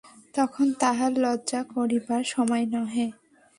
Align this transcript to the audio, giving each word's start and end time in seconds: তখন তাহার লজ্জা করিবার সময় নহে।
তখন 0.35 0.67
তাহার 0.81 1.11
লজ্জা 1.17 1.61
করিবার 1.73 2.23
সময় 2.25 2.65
নহে। 2.73 3.07